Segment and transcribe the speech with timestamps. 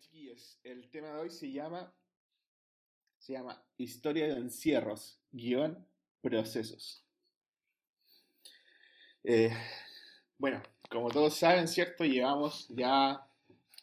[0.00, 1.92] Chiquillos, el tema de hoy se llama,
[3.18, 5.86] se llama Historia de encierros, guion,
[6.20, 7.04] procesos.
[9.24, 9.50] Eh,
[10.38, 12.04] bueno, como todos saben, ¿cierto?
[12.04, 13.26] Llevamos ya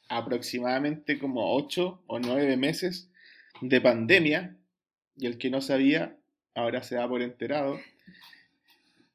[0.07, 3.09] aproximadamente como 8 o 9 meses
[3.61, 4.55] de pandemia
[5.15, 6.17] y el que no sabía
[6.53, 7.79] ahora se da por enterado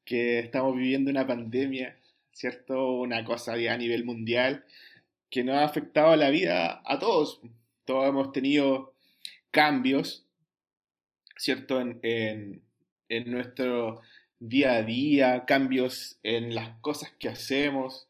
[0.03, 1.97] que estamos viviendo una pandemia,
[2.33, 2.93] ¿cierto?
[2.93, 4.65] Una cosa ya a nivel mundial
[5.29, 7.41] que nos ha afectado la vida a todos.
[7.85, 8.93] Todos hemos tenido
[9.51, 10.25] cambios,
[11.37, 11.79] ¿cierto?
[11.81, 12.63] En,
[13.25, 14.01] nuestro
[14.39, 18.07] día a día, cambios en las cosas que hacemos.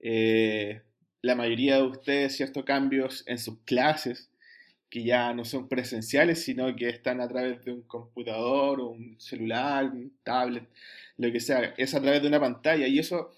[0.00, 0.82] Eh,
[1.22, 2.64] la mayoría de ustedes, ¿cierto?
[2.64, 4.30] Cambios en sus clases,
[4.90, 9.84] que ya no son presenciales, sino que están a través de un computador, un celular,
[9.84, 10.68] un tablet,
[11.16, 11.74] lo que sea.
[11.78, 13.34] Es a través de una pantalla y eso,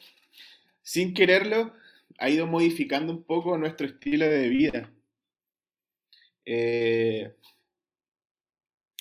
[0.82, 1.72] sin quererlo,
[2.18, 4.90] ha ido modificando un poco nuestro estilo de vida.
[6.46, 7.34] Eh,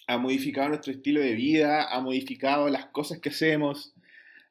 [0.07, 3.93] ha modificado nuestro estilo de vida, ha modificado las cosas que hacemos,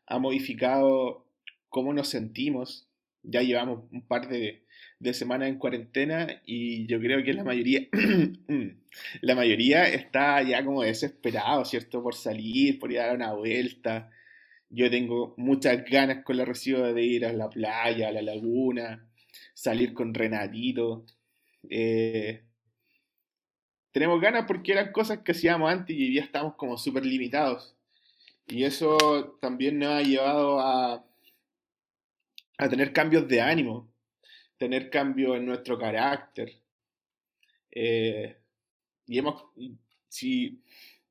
[0.07, 1.27] ha modificado
[1.69, 2.89] cómo nos sentimos.
[3.23, 4.65] Ya llevamos un par de,
[5.13, 7.89] semanas en cuarentena y yo creo que la mayoría,
[9.21, 12.03] la mayoría está ya como desesperado, ¿cierto?
[12.03, 14.11] Por salir, por ir a dar una vuelta,
[14.73, 19.07] yo tengo muchas ganas con la recibo de ir a la playa, a la laguna,
[19.53, 21.05] salir con Renatito.
[21.69, 22.43] Eh,
[23.93, 27.77] tenemos ganas porque eran cosas que hacíamos antes y día estamos como súper limitados.
[28.49, 31.05] Y eso también nos ha llevado a,
[32.57, 33.93] a tener cambios de ánimo,
[34.57, 36.51] tener cambios en nuestro carácter.
[37.71, 38.39] Eh,
[39.07, 39.45] y hemos,
[40.09, 40.63] si,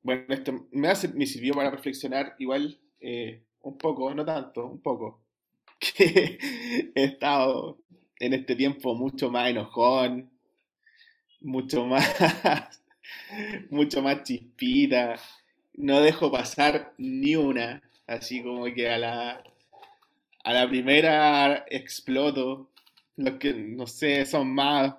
[0.02, 4.80] bueno, esto me, hace, me sirvió para reflexionar igual eh, un poco, no tanto, un
[4.80, 5.20] poco,
[5.78, 6.38] que
[6.94, 7.78] he estado
[8.18, 10.30] en este tiempo mucho más enojón,
[11.40, 12.82] mucho más,
[13.70, 15.16] mucho más chispita,
[15.74, 19.42] no dejo pasar ni una, así como que a la,
[20.44, 22.70] a la primera exploto,
[23.16, 24.94] los que, no sé, son más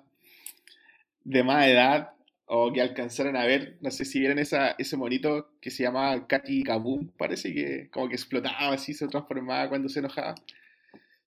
[1.24, 2.13] de más edad,
[2.46, 6.26] o que alcanzaron a ver, no sé si vieron esa, ese monito que se llamaba
[6.26, 10.34] Kaki Kaboom, parece que como que explotaba así, se transformaba cuando se enojaba.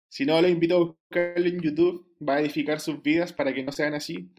[0.09, 3.63] Si no, los invito a buscarlo en YouTube, va a edificar sus vidas para que
[3.63, 4.29] no sean así,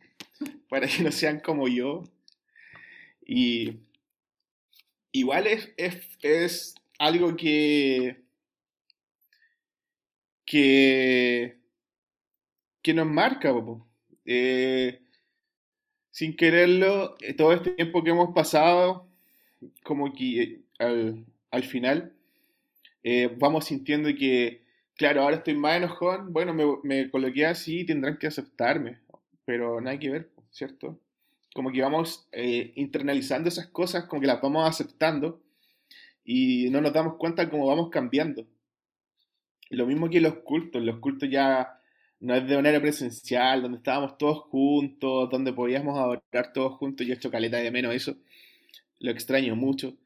[0.69, 2.05] para que no sean como yo.
[3.27, 3.81] Y
[5.13, 5.73] igual es,
[6.23, 8.25] es, algo que,
[10.45, 11.59] que,
[12.83, 13.53] que nos marca,
[14.25, 15.01] eh,
[16.19, 19.07] sin quererlo, eh, todo este tiempo que hemos pasado,
[19.85, 22.13] como que eh, al, final,
[23.05, 24.65] eh, vamos sintiendo que,
[24.97, 28.99] claro, ahora estoy más enojón, bueno, me, me coloqué así, tendrán que aceptarme,
[29.45, 30.99] pero nada que ver, ¿cierto?
[31.55, 32.29] Como que vamos
[32.75, 35.41] internalizando esas cosas, como que las vamos aceptando
[36.25, 38.45] y no nos damos cuenta cómo vamos cambiando.
[39.71, 41.78] Lo mismo que los cultos, los cultos ya
[42.21, 47.07] no es de manera presencial, donde estábamos todos juntos, donde podíamos adorar todos juntos.
[47.07, 48.17] Yo he hecho caleta de menos eso,
[49.01, 49.97] lo extraño mucho.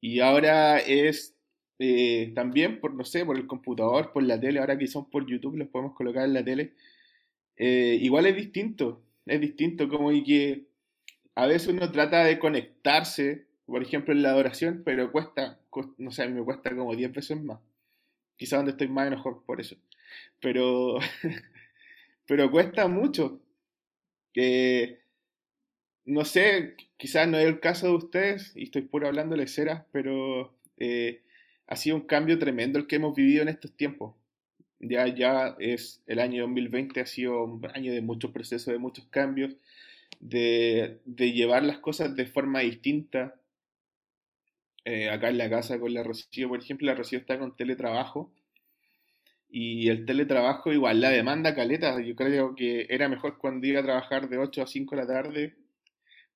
[0.00, 1.36] Y ahora es
[1.78, 5.26] eh, también por, no sé, por el computador, por la tele, ahora que son por
[5.26, 6.74] YouTube, los podemos colocar en la tele.
[7.56, 10.66] Eh, igual es distinto, es distinto como y que
[11.34, 15.60] a veces uno trata de conectarse, por ejemplo en la adoración, pero cuesta,
[15.98, 17.60] no sé, a mí me cuesta como 10 veces más.
[18.36, 19.76] Quizás donde estoy más enojado por eso
[20.40, 20.98] pero,
[22.26, 23.40] pero cuesta mucho.
[24.32, 25.00] Que,
[26.04, 29.86] no sé, quizás no es el caso de ustedes, y estoy puro hablando de cera,
[29.92, 31.22] pero eh,
[31.66, 34.14] ha sido un cambio tremendo el que hemos vivido en estos tiempos.
[34.80, 39.06] Ya, ya es el año 2020, ha sido un año de muchos procesos, de muchos
[39.06, 39.54] cambios,
[40.18, 43.36] de, de llevar las cosas de forma distinta.
[44.84, 48.32] Eh, acá en la casa con la Rocío, por ejemplo, la Rocío está con teletrabajo
[49.52, 53.82] y el teletrabajo igual, la demanda caleta, yo creo que era mejor cuando iba a
[53.84, 55.54] trabajar de 8 a 5 de la tarde,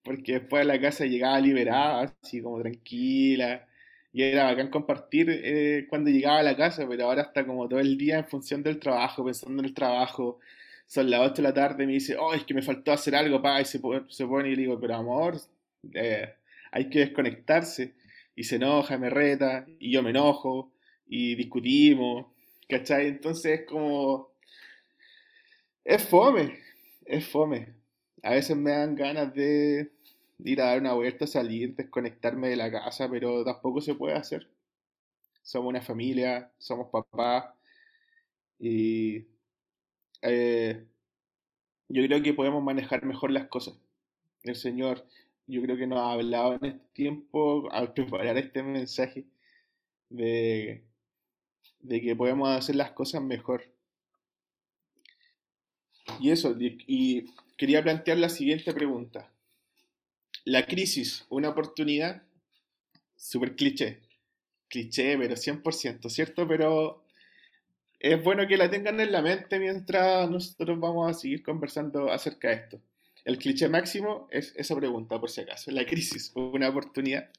[0.05, 3.67] porque después a la casa llegaba liberada, así como tranquila,
[4.13, 7.81] y era bacán compartir eh, cuando llegaba a la casa, pero ahora está como todo
[7.81, 10.39] el día en función del trabajo, pensando en el trabajo,
[10.87, 13.43] son las 8 de la tarde me dice, oh, es que me faltó hacer algo,
[13.43, 15.39] pa, y se, se pone y le digo, pero amor,
[15.95, 16.35] eh,
[16.73, 17.95] hay que desconectarse,
[18.37, 20.73] y se enoja, me reta, y yo me enojo,
[21.09, 22.27] y discutimos,
[22.69, 23.09] ¿Cachai?
[23.09, 24.31] Entonces es como...
[25.85, 26.59] Es fome,
[27.05, 27.75] es fome.
[28.23, 29.93] A veces me dan ganas de
[30.41, 34.49] ir a dar una vuelta, salir, desconectarme de la casa, pero tampoco se puede hacer.
[35.43, 37.55] Somos una familia, somos papás
[38.59, 39.27] y
[40.23, 40.85] eh,
[41.89, 43.79] yo creo que podemos manejar mejor las cosas.
[44.43, 45.07] El Señor,
[45.47, 49.25] yo creo que nos ha hablado en este tiempo al preparar este mensaje
[50.11, 50.85] de,
[51.81, 53.65] de que podemos hacer las cosas mejor.
[56.21, 57.25] Y eso, y
[57.57, 59.31] quería plantear la siguiente pregunta.
[60.45, 62.23] La crisis, una oportunidad,
[63.17, 64.01] súper cliché,
[64.69, 66.47] cliché, pero 100%, ¿cierto?
[66.47, 67.05] Pero
[67.99, 72.49] es bueno que la tengan en la mente mientras nosotros vamos a seguir conversando acerca
[72.49, 72.81] de esto.
[73.25, 75.73] El cliché máximo es esa pregunta, por si acaso.
[75.73, 77.31] La crisis, una oportunidad.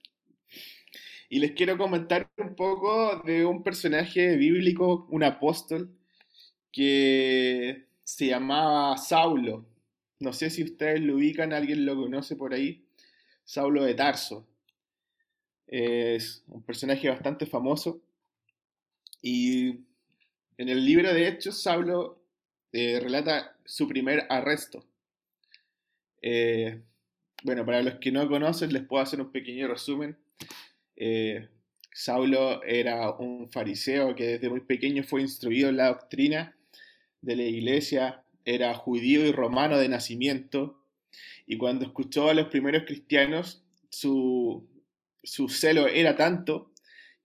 [1.30, 5.94] Y les quiero comentar un poco de un personaje bíblico, un apóstol,
[6.72, 9.66] que se llamaba Saulo.
[10.20, 12.86] No sé si ustedes lo ubican, alguien lo conoce por ahí.
[13.44, 14.48] Saulo de Tarso.
[15.68, 18.02] Es un personaje bastante famoso.
[19.22, 19.70] Y
[20.58, 22.24] en el libro de Hechos, Saulo
[22.72, 24.86] eh, relata su primer arresto.
[26.22, 26.82] Eh,
[27.44, 30.18] bueno, para los que no conocen, les puedo hacer un pequeño resumen.
[30.98, 31.48] Eh,
[31.94, 36.56] Saulo era un fariseo que desde muy pequeño fue instruido en la doctrina
[37.22, 40.84] de la iglesia, era judío y romano de nacimiento,
[41.46, 44.68] y cuando escuchó a los primeros cristianos, su,
[45.24, 46.72] su celo era tanto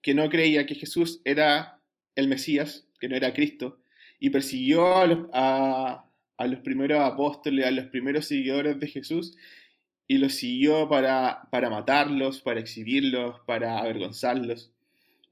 [0.01, 1.81] que no creía que Jesús era
[2.15, 3.81] el Mesías, que no era Cristo,
[4.21, 4.87] y persiguió
[5.33, 9.37] a a, los primeros apóstoles, a los primeros seguidores de Jesús,
[10.13, 14.71] y los siguió para, para matarlos, para exhibirlos, para avergonzarlos,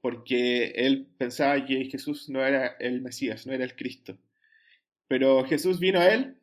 [0.01, 4.17] porque él pensaba que Jesús no era el Mesías, no era el Cristo.
[5.07, 6.35] Pero Jesús vino a él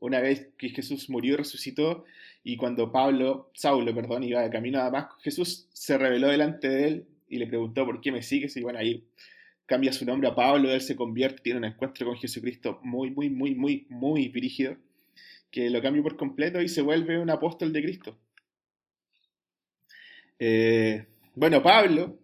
[0.00, 2.04] una vez que Jesús murió resucitó,
[2.42, 6.88] y cuando Pablo, Saulo, perdón, iba de camino a Damasco, Jesús se reveló delante de
[6.88, 8.56] él y le preguntó, ¿por qué me sigues?
[8.56, 9.04] Y bueno, ahí
[9.66, 13.30] cambia su nombre a Pablo, él se convierte, tiene un encuentro con Jesucristo muy, muy,
[13.30, 14.76] muy, muy, muy brígido,
[15.50, 18.18] que lo cambia por completo y se vuelve un apóstol de Cristo.
[20.38, 22.18] Eh, bueno, Pablo,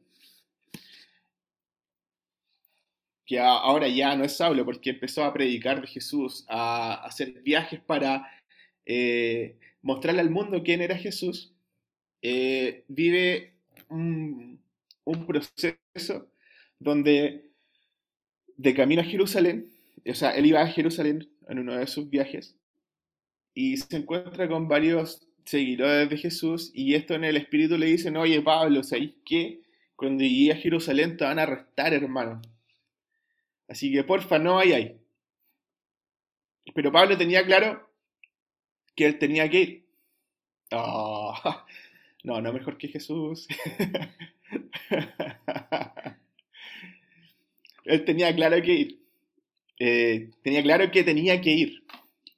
[3.26, 7.80] que ahora ya no es Saulo porque empezó a predicar de Jesús, a hacer viajes
[7.80, 8.30] para
[8.86, 11.52] eh, mostrarle al mundo quién era Jesús,
[12.22, 13.54] eh, vive
[13.88, 14.60] un,
[15.26, 16.28] proceso
[16.78, 17.50] donde
[18.56, 19.70] de camino a Jerusalén,
[20.08, 22.56] o sea, él iba a Jerusalén en uno de sus viajes
[23.56, 28.18] y se encuentra con varios seguidores de Jesús y esto en el espíritu le dicen,
[28.18, 29.62] oye Pablo, ¿sabes qué?
[29.96, 32.42] Cuando llegué a Jerusalén te van a arrestar, hermano.
[33.66, 35.00] Así que porfa, no hay ahí.
[36.74, 37.88] Pero Pablo tenía claro
[38.94, 39.86] que él tenía que ir.
[40.70, 41.64] Ah,
[42.24, 43.48] no, no mejor que Jesús.
[47.86, 49.00] él tenía claro que ir.
[49.78, 51.82] Eh, tenía claro que tenía que ir.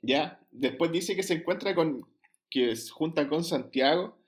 [0.01, 0.39] ¿Ya?
[0.59, 2.07] Después dice que se encuentra con.
[2.51, 4.19] que se junta con Santiago.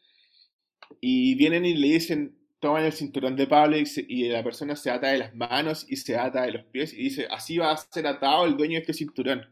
[1.01, 5.09] Y vienen y le dicen: toman el cinturón de Pablo y, la persona se ata
[5.09, 8.07] de las manos y se ata de los pies y dice, así va a ser
[8.07, 9.49] atado el dueño de este cinturón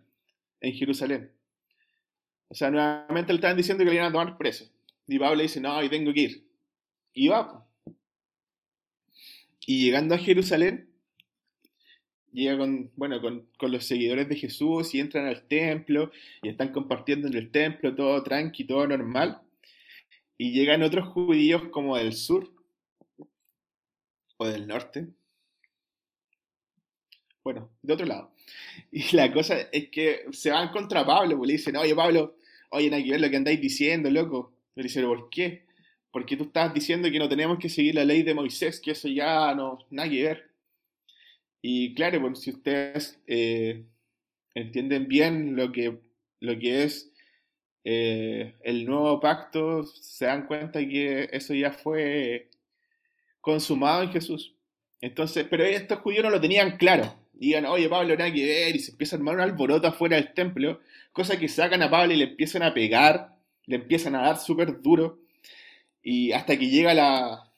[0.60, 1.32] en Jerusalén.
[2.48, 4.70] O sea, nuevamente le estaban diciendo que le iban a tomar preso.
[5.06, 6.48] Y Pablo dice, no, y tengo que ir.
[7.14, 7.66] Y va.
[9.66, 10.87] Y llegando a Jerusalén,
[12.38, 16.10] llega con, bueno, con, con, los seguidores de Jesús y entran al templo
[16.42, 19.40] y están compartiendo en el templo todo tranqui, todo normal.
[20.36, 22.50] Y llegan otros judíos como del sur
[24.36, 25.08] o del norte.
[27.42, 28.32] Bueno, de otro lado.
[28.92, 32.36] Y la cosa es que se van contra Pablo, porque le dicen, oye Pablo,
[32.70, 34.52] oye, hay que ver lo que andáis diciendo, loco.
[34.74, 35.66] Le dicen, ¿por qué?
[36.10, 39.08] Porque tú estás diciendo que no tenemos que seguir la ley de Moisés, que eso
[39.08, 40.47] ya no, nada que ver.
[41.60, 43.84] Y claro, pues si ustedes eh,
[44.54, 45.98] entienden bien lo que,
[46.40, 47.12] lo que es
[47.84, 52.50] eh, el nuevo pacto, se dan cuenta que eso ya fue
[53.40, 54.54] consumado en Jesús.
[55.00, 57.14] Entonces, pero estos judíos no lo tenían claro.
[57.32, 60.34] Digan, oye Pablo, nada que ver, y se empieza a armar un alboroto afuera del
[60.34, 60.80] templo,
[61.12, 63.36] cosa que sacan a Pablo y le empiezan a pegar,
[63.66, 65.20] le empiezan a dar súper duro,
[66.02, 67.52] y hasta que llega la.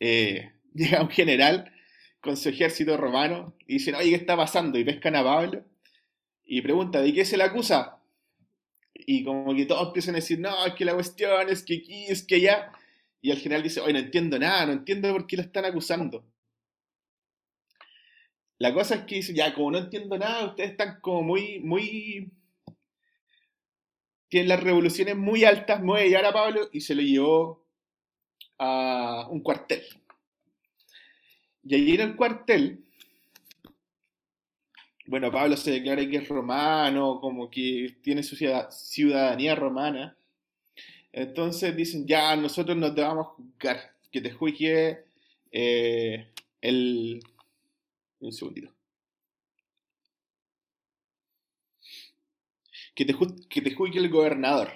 [0.00, 1.72] Eh, llega un general
[2.24, 4.78] con su ejército romano y dicen, oye, ¿qué está pasando?
[4.78, 5.62] Y pescan a Pablo
[6.46, 8.00] y pregunta, ¿de qué se le acusa?
[8.94, 12.06] Y como que todos empiezan a decir, no, es que la cuestión es que aquí,
[12.06, 12.72] es que allá.
[13.20, 16.24] Y el general dice, oye, no entiendo nada, no entiendo por qué lo están acusando.
[18.58, 22.32] La cosa es que dice, ya, como no entiendo nada, ustedes están como muy, muy...
[24.28, 27.66] Tienen las revoluciones muy altas, me voy a llevar a Pablo y se lo llevó
[28.58, 29.82] a un cuartel.
[31.64, 32.84] Y allí en el cuartel
[35.06, 40.16] bueno, Pablo se declara que es romano, como que tiene su ciudadanía romana.
[41.12, 45.04] Entonces dicen, ya, nosotros no te vamos a juzgar, que te juzgue
[45.52, 47.20] eh, el...
[48.20, 48.72] Un segundito.
[52.94, 53.14] Que te,
[53.50, 54.70] que te juzgue el gobernador,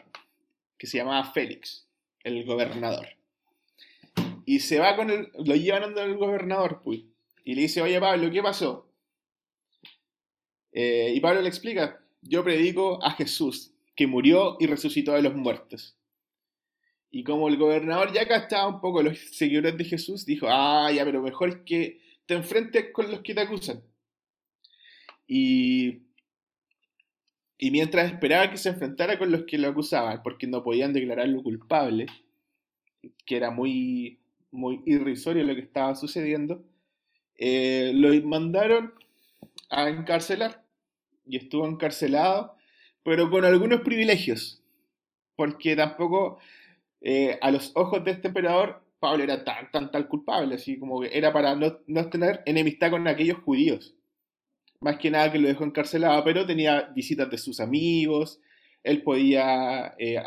[0.77, 1.89] que se llamaba Félix,
[2.23, 3.18] el gobernador.
[4.49, 7.01] Y se va con el, lo llevan ando el gobernador, pues,
[7.45, 8.91] y le dice, oye Pablo, ¿qué pasó?
[10.73, 15.35] Eh, y Pablo le explica, yo predico a Jesús, que murió y resucitó de los
[15.35, 15.99] muertos.
[17.11, 21.05] Y como el gobernador ya cachaba un poco los seguidores de Jesús, dijo, ah, ya,
[21.05, 23.83] pero mejor es que te enfrentes con los que te acusan.
[25.27, 26.05] Y,
[27.59, 31.43] y mientras esperaba que se enfrentara con los que lo acusaban, porque no podían declararlo
[31.43, 32.07] culpable,
[33.27, 34.19] que era muy,
[34.51, 36.65] muy irrisorio lo que estaba sucediendo,
[37.37, 38.95] eh, lo mandaron
[39.71, 40.65] a encarcelar.
[41.27, 42.57] Y estuvo encarcelado,
[43.03, 44.63] pero con algunos privilegios.
[45.37, 46.39] Porque tampoco,
[47.01, 51.01] eh, a los ojos de este emperador, Pablo era tan, tan, tan culpable, así como
[51.01, 53.95] que era para no, no tener enemistad con aquellos judíos.
[54.81, 58.41] Más que nada que lo dejó encarcelado, pero tenía visitas de sus amigos,
[58.83, 60.23] él podía eh,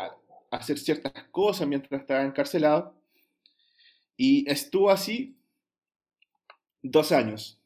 [0.50, 2.94] hacer ciertas cosas mientras estaba encarcelado.
[4.16, 5.36] Y estuvo así
[6.82, 7.58] dos años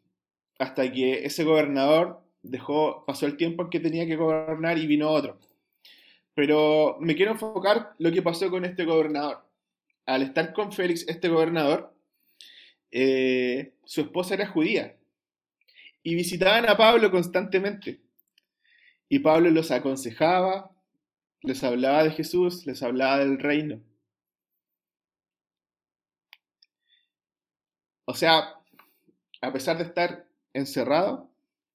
[0.58, 5.10] hasta que ese gobernador dejó, pasó el tiempo en que tenía que gobernar y vino
[5.10, 5.38] otro.
[6.34, 9.44] Pero me quiero enfocar lo que pasó con este gobernador.
[10.06, 11.94] Al estar con Félix, este gobernador,
[12.90, 14.96] eh, su esposa era judía
[16.02, 18.00] y visitaban a Pablo constantemente.
[19.08, 20.70] Y Pablo los aconsejaba,
[21.42, 23.80] les hablaba de Jesús, les hablaba del reino.
[28.06, 28.54] O sea,
[29.42, 31.30] a pesar de estar encerrado,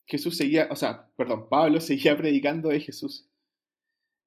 [0.08, 3.28] Jesús seguía, o sea, perdón, Pablo seguía predicando de Jesús.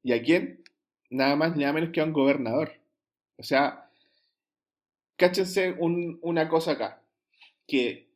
[0.02, 0.62] ¿Y a quién?
[1.10, 2.72] Nada más, nada menos que a un gobernador.
[3.36, 3.90] O sea,
[5.16, 7.02] cáchense una cosa acá,
[7.66, 8.08] que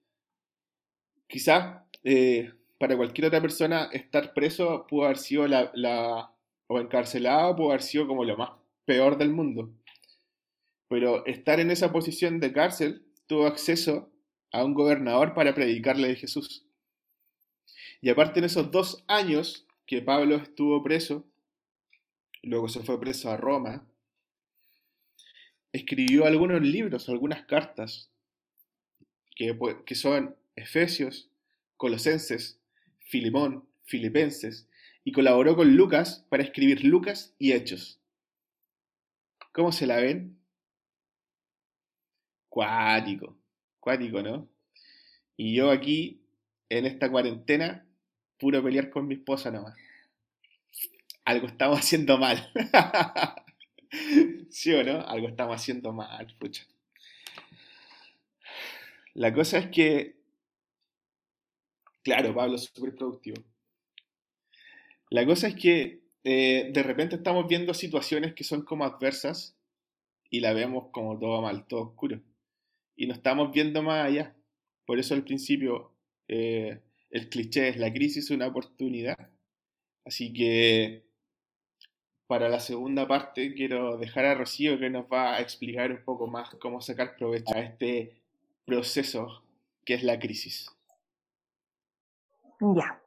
[1.26, 6.33] quizás eh, para cualquier otra persona estar preso pudo haber sido la,
[6.68, 8.50] o encarcelado pudo haber sido como lo más
[8.85, 9.71] peor del mundo.
[10.88, 14.11] Pero estar en esa posición de cárcel tuvo acceso
[14.50, 16.66] a un gobernador para predicarle de Jesús.
[18.00, 21.25] Y aparte en esos dos años que Pablo estuvo preso,
[22.42, 23.87] luego se fue preso a Roma,
[25.73, 28.11] escribió algunos libros, algunas cartas,
[29.35, 31.30] que, son Efesios,
[31.76, 32.58] Colosenses,
[33.00, 34.68] Filimón, Filipenses,
[35.04, 38.00] y colaboró con Lucas para escribir Lucas y Hechos.
[39.52, 40.38] ¿Cómo se la ven?
[42.59, 43.38] Cuático.
[43.79, 44.49] Cuático, ¿no?
[45.37, 46.25] Y yo aquí,
[46.69, 47.87] en esta cuarentena,
[48.37, 49.77] puro pelear con mi esposa nomás.
[51.25, 52.53] Algo estamos haciendo mal.
[54.50, 55.07] ¿Sí o no?
[55.07, 56.67] Algo estamos haciendo mal, pucha.
[59.15, 60.17] La cosa es que,
[62.03, 63.41] claro, Pablo es súper productivo.
[65.11, 69.57] La cosa es que eh, de repente estamos viendo situaciones que son como adversas
[70.29, 72.21] y la vemos como todo mal, todo oscuro
[72.99, 74.35] y no estamos viendo más allá.
[74.85, 75.93] Por eso al principio
[76.26, 79.17] eh, el cliché es la crisis una oportunidad.
[80.05, 81.07] Así que
[82.26, 86.26] para la segunda parte quiero dejar a Rocío que nos va a explicar un poco
[86.26, 88.21] más cómo sacar provecho a este
[88.67, 89.45] proceso
[89.85, 90.69] que es la crisis.
[92.61, 93.00] Ya.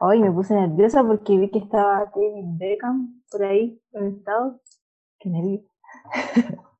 [0.00, 4.60] Hoy me puse nerviosa porque vi que estaba David Beckham por ahí conectado.
[5.18, 5.62] Qué nervio.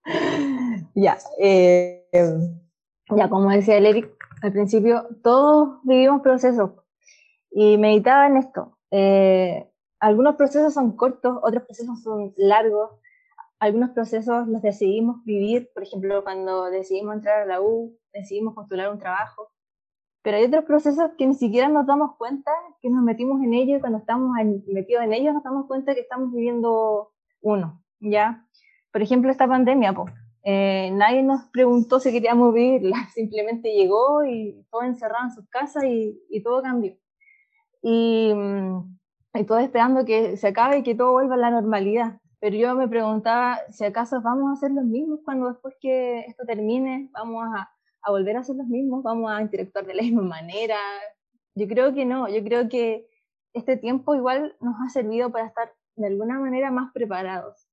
[0.95, 6.71] ya, eh, ya como decía el Eric al principio, todos vivimos procesos
[7.51, 8.79] y meditaba en esto.
[8.91, 12.91] Eh, algunos procesos son cortos, otros procesos son largos,
[13.59, 18.93] algunos procesos los decidimos vivir, por ejemplo, cuando decidimos entrar a la U, decidimos postular
[18.93, 19.51] un trabajo,
[20.23, 23.79] pero hay otros procesos que ni siquiera nos damos cuenta que nos metimos en ellos
[23.79, 24.37] y cuando estamos
[24.67, 28.49] metidos en ellos nos damos cuenta que estamos viviendo uno, ¿ya?
[28.93, 30.13] por ejemplo, esta pandemia, pues,
[30.51, 36.21] nadie nos preguntó si queríamos vivirla, simplemente llegó y todo encerrado en sus casas y,
[36.31, 36.97] y todo cambió.
[37.83, 38.99] Y, mm,
[39.35, 42.21] y todo esperando que se acabe y que todo vuelva a la normalidad.
[42.41, 46.45] Pero yo me preguntaba si acaso vamos a ser los mismos cuando después que esto
[46.47, 47.71] termine, vamos a,
[48.03, 50.77] a volver a ser los mismos, vamos a interactuar de la misma manera.
[51.55, 53.09] Yo creo que no, yo creo que
[53.53, 57.69] este tiempo igual nos ha servido para estar de alguna manera más preparados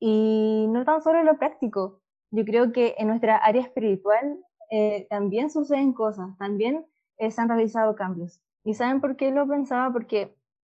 [0.00, 1.99] y no tan solo lo práctico,
[2.30, 4.38] yo creo que en nuestra área espiritual
[4.70, 6.86] eh, también suceden cosas, también
[7.18, 8.40] eh, se han realizado cambios.
[8.64, 9.92] ¿Y saben por qué lo pensaba?
[9.92, 10.36] Porque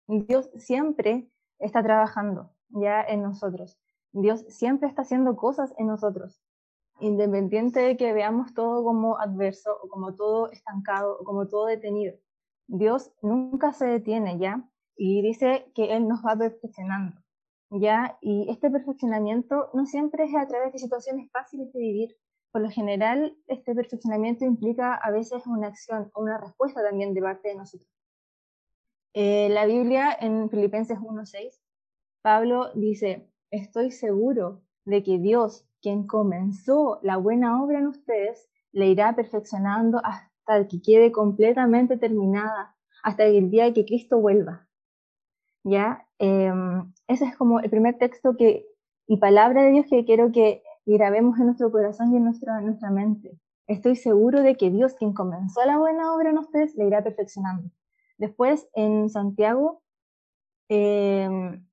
[0.08, 1.29] Dios siempre
[1.60, 3.79] está trabajando ya en nosotros.
[4.13, 6.41] Dios siempre está haciendo cosas en nosotros,
[7.00, 12.17] independiente de que veamos todo como adverso o como todo estancado o como todo detenido.
[12.67, 14.67] Dios nunca se detiene, ¿ya?
[14.96, 17.17] Y dice que Él nos va perfeccionando,
[17.72, 18.18] ¿ya?
[18.22, 22.18] Y este perfeccionamiento no siempre es a través de situaciones fáciles de vivir.
[22.51, 27.22] Por lo general, este perfeccionamiento implica a veces una acción o una respuesta también de
[27.22, 27.90] parte de nosotros.
[29.13, 31.60] Eh, la Biblia en Filipenses 1.6,
[32.22, 38.88] Pablo dice, estoy seguro de que Dios, quien comenzó la buena obra en ustedes, le
[38.88, 44.68] irá perfeccionando hasta que quede completamente terminada, hasta el día que Cristo vuelva.
[45.63, 46.08] ¿Ya?
[46.20, 48.65] Em, ese es como el primer texto que,
[49.08, 52.65] y palabra de Dios que quiero que grabemos en nuestro corazón y en nuestra, en
[52.65, 53.39] nuestra mente.
[53.68, 57.70] Estoy seguro de que Dios, quien comenzó la buena obra en ustedes, le irá perfeccionando.
[58.18, 59.82] Después, en Santiago,
[60.70, 61.65] em,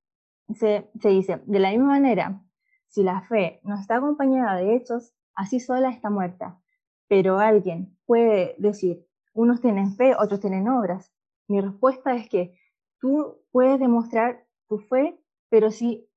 [0.55, 2.43] se, dice, de la misma manera,
[2.89, 6.61] si la fe no está acompañada de hechos, así sola está muerta.
[7.09, 11.13] Pero alguien puede decir, unos tienen fe, otros tienen obras.
[11.49, 12.58] Mi respuesta es que
[13.01, 16.09] tú puedes demostrar tu fe, pero si,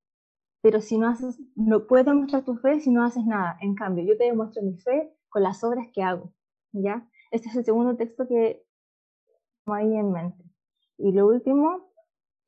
[0.61, 3.57] pero si no haces, no puedes demostrar tu fe si no haces nada.
[3.61, 6.33] En cambio, yo te demuestro mi fe con las obras que hago.
[6.73, 7.07] ¿Ya?
[7.31, 8.65] Este es el segundo texto que
[9.65, 10.43] tengo ahí en mente.
[10.97, 11.91] Y lo último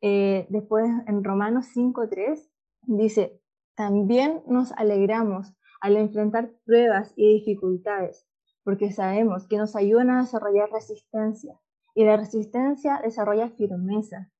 [0.06, 2.46] eh, después en Romanos 5.3
[2.88, 3.42] dice,
[3.74, 8.28] también nos alegramos al enfrentar pruebas y dificultades,
[8.66, 11.58] porque sabemos que nos ayudan a desarrollar resistencia,
[11.96, 14.32] y la resistencia desarrolla firmeza,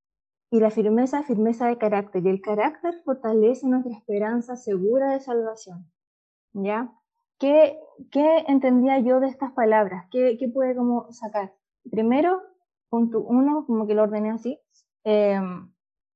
[0.52, 5.92] y la firmeza, firmeza de carácter, y el carácter fortalece nuestra esperanza segura de salvación.
[6.54, 6.94] ¿Ya?
[7.40, 7.80] ¿Qué,
[8.12, 10.06] qué entendía yo de estas palabras?
[10.12, 11.54] ¿Qué, qué puede como sacar?
[11.90, 12.42] Primero,
[12.90, 14.60] punto uno, como que lo ordené así,
[15.04, 15.70] Em,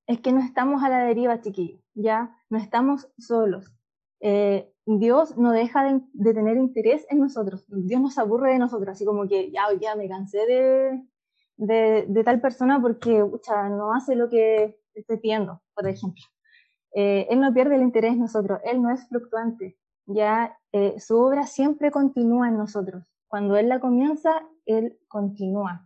[0.08, 3.74] es que no estamos a la deriva, chiquillos, ya no estamos solos.
[4.22, 9.06] Eh, Dios no deja de, tener interés en nosotros, Dios nos aburre de nosotros, así
[9.06, 11.04] como que ya, ya me cansé de,
[11.58, 13.24] de, tal persona porque
[13.70, 16.24] no hace lo que estoy pidiendo, por ejemplo.
[16.94, 21.18] Eh, él no pierde el interés en nosotros, Él no es fluctuante, ya eh, su
[21.18, 23.04] obra siempre continúa en nosotros.
[23.28, 24.32] Cuando Él la comienza,
[24.66, 25.86] Él continúa.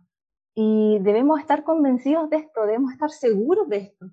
[0.54, 4.06] Y debemos estar convencidos de esto, debemos estar seguros de esto.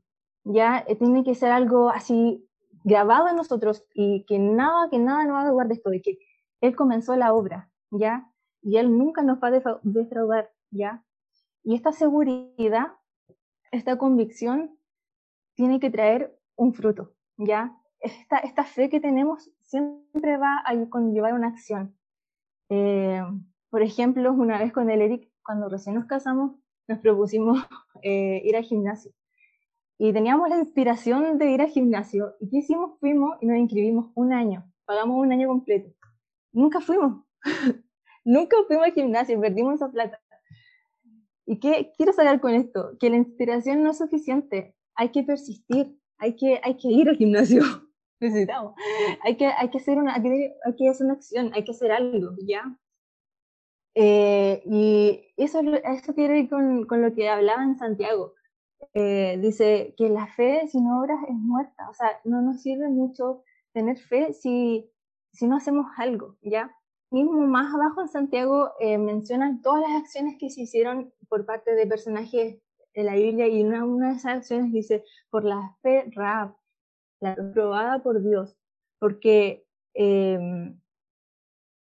[0.43, 2.45] Ya eh, tiene que ser algo así
[2.83, 6.01] grabado en nosotros y que nada, que nada nos va a guardar de esto, de
[6.01, 6.17] que
[6.61, 8.31] Él comenzó la obra, ¿ya?
[8.61, 11.03] Y Él nunca nos va a defraudar, ¿ya?
[11.63, 12.93] Y esta seguridad,
[13.71, 14.77] esta convicción,
[15.55, 17.75] tiene que traer un fruto, ¿ya?
[17.99, 21.97] Esta, esta fe que tenemos siempre va a conllevar una acción.
[22.69, 23.21] Eh,
[23.69, 26.55] por ejemplo, una vez con el Eric cuando recién nos casamos,
[26.87, 27.57] nos propusimos
[28.03, 29.11] eh, ir al gimnasio.
[29.97, 32.35] Y teníamos la inspiración de ir al gimnasio.
[32.39, 32.97] ¿Y qué hicimos?
[32.99, 34.71] Fuimos y nos inscribimos un año.
[34.85, 35.89] Pagamos un año completo.
[36.53, 37.25] Nunca fuimos.
[38.23, 40.21] Nunca fuimos al gimnasio, perdimos esa plata.
[41.49, 42.95] ¿Y qué quiero saber con esto?
[42.99, 44.75] Que la inspiración no es suficiente.
[44.93, 45.99] Hay que persistir.
[46.19, 47.63] Hay que, hay que ir al gimnasio.
[48.19, 48.75] Necesitamos.
[49.23, 52.35] Hay que, hay, que hacer una, hay que hacer una acción, hay que hacer algo,
[52.45, 52.77] ¿ya?
[53.95, 58.35] Eh, y eso, eso tiene que ver con, lo que hablaba en Santiago.
[58.93, 63.43] Eh, dice que la fe sin obras es muerta, o sea, no nos sirve mucho
[63.73, 64.91] tener fe si,
[65.31, 66.71] si no hacemos algo, ¿ya?
[67.11, 71.73] Mismo más abajo en Santiago eh, mencionan todas las acciones que se hicieron por parte
[71.73, 72.61] de personajes
[72.93, 76.55] de la Biblia y una, una de esas acciones dice, por la fe Rab,
[77.19, 78.57] la probada por Dios,
[78.99, 79.65] porque,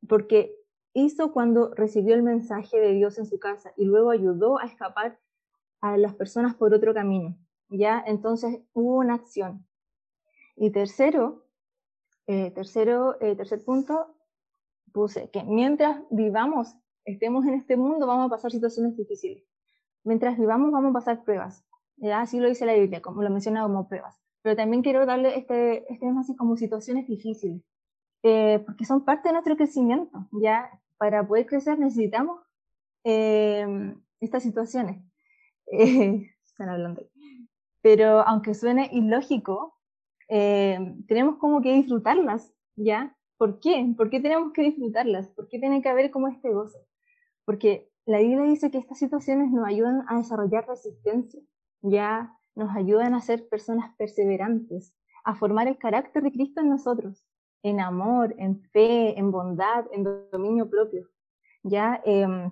[0.08, 0.56] porque
[0.94, 5.20] hizo cuando recibió el mensaje de Dios en su casa y luego ayudó a escapar
[5.82, 7.38] a las personas por otro camino.
[7.70, 8.04] ¿ya?
[8.06, 9.66] Entonces hubo una acción.
[10.56, 11.46] Y tercero,
[12.26, 14.16] eh, tercero eh, tercer punto,
[14.98, 19.44] puse que mientras vivamos, estemos en este mundo, vamos a pasar situaciones difíciles.
[20.04, 21.64] Mientras vivamos, vamos a pasar pruebas.
[21.98, 22.22] ¿ya?
[22.22, 24.20] Así lo dice la Biblia, como lo menciona como pruebas.
[24.42, 27.62] Pero también quiero darle este, este así como situaciones difíciles.
[28.24, 30.72] Eh, porque son parte de nuestro crecimiento, ¿ya?
[30.98, 32.42] para poder crecer necesitamos
[33.04, 35.00] eh, estas situaciones.
[35.72, 37.04] Eh, están hablando.
[37.82, 39.78] Pero aunque suene ilógico,
[40.30, 43.17] eh, tenemos como que disfrutarlas, ¿ya?
[43.38, 43.94] ¿Por qué?
[43.96, 45.30] ¿Por qué tenemos que disfrutarlas?
[45.30, 46.80] ¿Por qué tiene que haber como este gozo?
[47.46, 51.42] Porque la Biblia dice que estas situaciones nos ayudan a desarrollar resistencia,
[51.82, 57.28] ya nos ayudan a ser personas perseverantes, a formar el carácter de Cristo en nosotros
[57.64, 61.10] en amor, en fe, en bondad, en dominio propio.
[61.64, 62.02] ¿ya?
[62.06, 62.52] Em,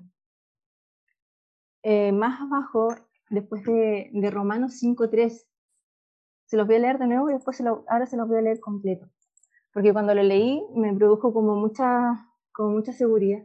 [1.83, 2.89] eh, más abajo,
[3.29, 5.47] después de, de Romanos 5.3.
[6.45, 8.59] Se los voy a leer de nuevo y después ahora se los voy a leer
[8.59, 9.09] completo.
[9.75, 13.43] Porque cuando lo leí me produjo como mucha, como mucha seguridad.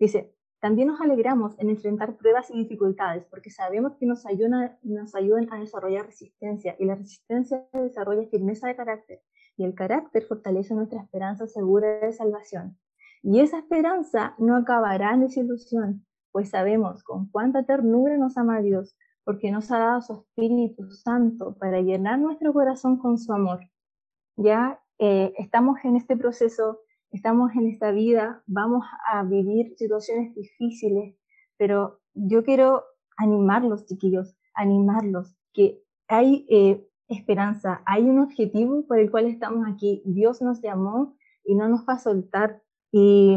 [0.00, 5.14] Dice, también nos alegramos en enfrentar pruebas y dificultades porque sabemos que nos ayudan, nos
[5.14, 9.20] ayudan a desarrollar resistencia y la resistencia desarrolla firmeza de carácter
[9.58, 12.78] y el carácter fortalece nuestra esperanza segura de salvación.
[13.22, 18.96] Y esa esperanza no acabará en desilusión, pues sabemos con cuánta ternura nos ama Dios,
[19.22, 23.60] porque nos ha dado su Espíritu Santo para llenar nuestro corazón con su amor.
[24.36, 26.80] Ya eh, estamos en este proceso
[27.10, 31.16] estamos en esta vida, vamos a vivir situaciones difíciles,
[31.56, 32.84] pero yo quiero
[33.16, 40.02] animarlos, chiquillos, animarlos, que hay eh, esperanza, hay un objetivo por el cual estamos aquí.
[40.04, 42.62] Dios nos llamó y no nos va a soltar.
[42.90, 43.36] Y,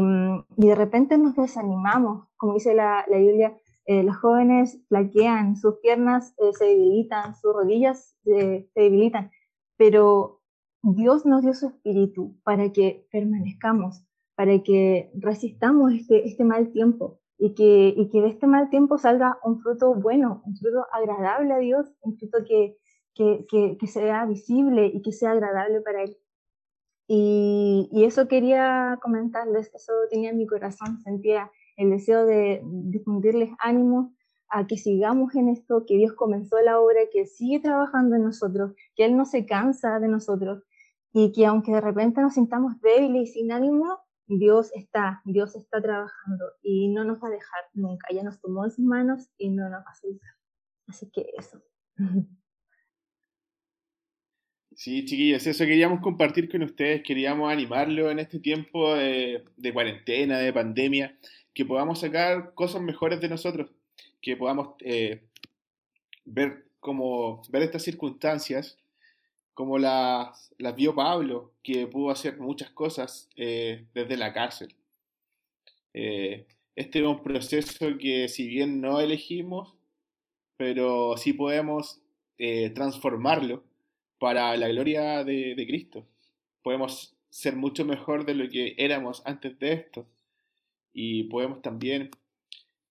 [0.56, 6.64] de repente nos desanimamos, como dice la, Biblia, eh, los jóvenes flaquean, sus piernas se
[6.64, 9.30] debilitan, sus rodillas se debilitan,
[9.76, 10.41] pero
[10.82, 17.20] Dios nos dio su espíritu para que permanezcamos, para que resistamos este, este mal tiempo
[17.38, 21.92] y que, de este mal tiempo salga un fruto bueno, un fruto agradable a Dios,
[22.00, 22.76] un fruto que,
[23.86, 26.16] sea visible y que sea agradable para Él.
[27.06, 33.50] Y, y, eso quería comentarles, eso tenía en mi corazón, sentía el deseo de difundirles
[33.58, 34.14] ánimo
[34.48, 38.74] a que sigamos en esto, que Dios comenzó la obra, que sigue trabajando en nosotros,
[38.94, 40.62] que Él no se cansa de nosotros,
[41.12, 45.82] y que aunque de repente nos sintamos débiles y sin ánimo, Dios está, Dios está
[45.82, 48.08] trabajando y no nos va a dejar nunca.
[48.12, 50.30] Ya nos tomó en sus manos y no nos va a soltar.
[50.86, 51.62] Así que eso.
[54.74, 60.52] Sí, chiquillos, eso queríamos compartir con ustedes, queríamos animarlo en este tiempo de, cuarentena, de
[60.52, 61.16] pandemia,
[61.52, 63.70] que podamos sacar cosas mejores de nosotros,
[64.22, 65.28] que podamos eh,
[66.24, 68.81] ver como ver estas circunstancias
[69.54, 74.74] como las, las vio Pablo, que pudo hacer muchas cosas eh, desde la cárcel.
[75.94, 79.74] Eh, este es un proceso que si bien no elegimos,
[80.56, 82.00] pero sí podemos
[82.38, 83.62] eh, transformarlo
[84.18, 86.06] para la gloria de, de, Cristo.
[86.62, 90.06] Podemos ser mucho mejor de lo que éramos antes de esto.
[90.94, 92.10] Y podemos también,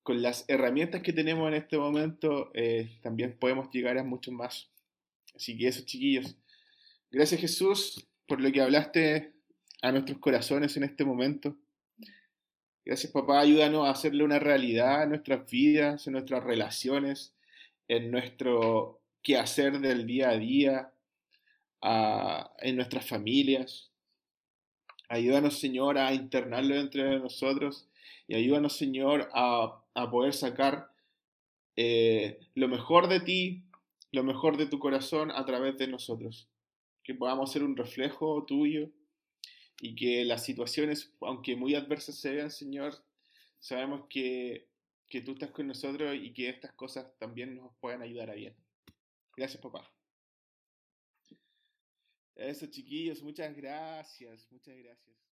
[0.03, 2.51] con las herramientas que tenemos en este momento,
[3.01, 4.69] también podemos llegar a mucho más.
[5.35, 6.35] Así que eso, chiquillos,
[7.13, 9.33] Gracias Jesús por lo que hablaste
[9.81, 11.57] a nuestros corazones en este momento.
[12.85, 17.35] Gracias papá, ayúdanos a hacerle una realidad en nuestras vidas, en nuestras relaciones,
[17.89, 20.93] en nuestro quehacer del día a día,
[22.61, 23.91] en nuestras familias.
[25.09, 27.89] Ayúdanos Señor a internarlo entre nosotros
[28.25, 30.87] y ayúdanos Señor a, poder sacar
[31.75, 33.65] eh, lo mejor de ti,
[34.13, 36.47] lo mejor de tu corazón a través de nosotros
[37.03, 38.89] que podamos ser un reflejo tuyo
[39.79, 42.93] y que las situaciones, aunque muy adversas se vean, Señor,
[43.59, 44.69] sabemos que,
[45.09, 48.55] que tú estás con nosotros y que estas cosas también nos pueden ayudar a bien.
[49.35, 49.91] Gracias, papá.
[52.35, 55.21] Eso, chiquillos, muchas gracias, muchas gracias.